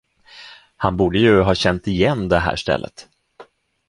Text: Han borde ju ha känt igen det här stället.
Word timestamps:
Han 0.77 0.97
borde 0.97 1.19
ju 1.19 1.39
ha 1.41 1.55
känt 1.55 1.87
igen 1.87 2.29
det 2.29 2.39
här 2.39 2.55
stället. 2.55 3.07